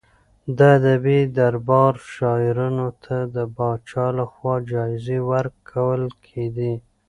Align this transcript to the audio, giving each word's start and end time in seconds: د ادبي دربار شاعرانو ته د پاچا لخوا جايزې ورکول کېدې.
د 0.57 0.59
ادبي 0.77 1.19
دربار 1.37 1.93
شاعرانو 2.15 2.87
ته 3.03 3.17
د 3.35 3.37
پاچا 3.55 4.05
لخوا 4.19 4.55
جايزې 4.71 5.17
ورکول 5.31 6.01
کېدې. 6.25 6.73